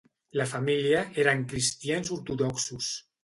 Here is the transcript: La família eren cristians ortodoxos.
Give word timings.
La 0.39 0.45
família 0.53 1.03
eren 1.25 1.45
cristians 1.53 2.11
ortodoxos. 2.17 2.91